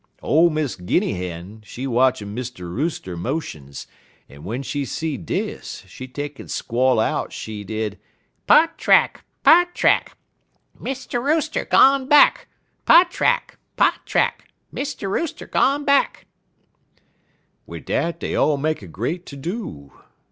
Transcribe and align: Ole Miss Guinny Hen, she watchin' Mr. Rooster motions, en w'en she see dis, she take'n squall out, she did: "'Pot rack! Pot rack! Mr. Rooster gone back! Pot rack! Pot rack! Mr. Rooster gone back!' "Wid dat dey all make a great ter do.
Ole 0.23 0.49
Miss 0.49 0.75
Guinny 0.75 1.13
Hen, 1.13 1.61
she 1.63 1.85
watchin' 1.85 2.33
Mr. 2.33 2.61
Rooster 2.73 3.15
motions, 3.15 3.85
en 4.27 4.37
w'en 4.37 4.63
she 4.63 4.83
see 4.83 5.15
dis, 5.15 5.83
she 5.87 6.07
take'n 6.07 6.47
squall 6.49 6.99
out, 6.99 7.31
she 7.31 7.63
did: 7.63 7.99
"'Pot 8.47 8.87
rack! 8.87 9.23
Pot 9.43 9.67
rack! 9.83 10.17
Mr. 10.81 11.23
Rooster 11.23 11.65
gone 11.65 12.07
back! 12.07 12.47
Pot 12.87 13.19
rack! 13.21 13.59
Pot 13.75 14.15
rack! 14.15 14.47
Mr. 14.73 15.07
Rooster 15.07 15.45
gone 15.45 15.85
back!' 15.85 16.25
"Wid 17.67 17.85
dat 17.85 18.19
dey 18.19 18.33
all 18.33 18.57
make 18.57 18.81
a 18.81 18.87
great 18.87 19.27
ter 19.27 19.37
do. 19.37 19.91